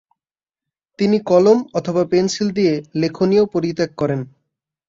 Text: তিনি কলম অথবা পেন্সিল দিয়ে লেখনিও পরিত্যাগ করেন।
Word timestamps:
তিনি 0.99 1.17
কলম 1.21 1.57
অথবা 1.73 2.03
পেন্সিল 2.05 2.47
দিয়ে 2.51 2.73
লেখনিও 2.95 3.43
পরিত্যাগ 3.53 3.91
করেন। 3.97 4.19